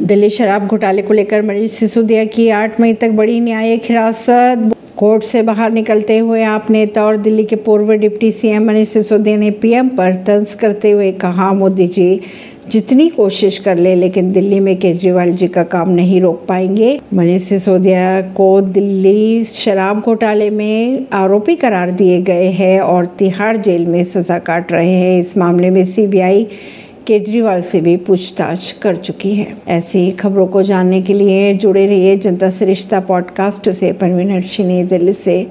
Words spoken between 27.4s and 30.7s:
से भी पूछताछ कर चुकी है। ऐसी खबरों को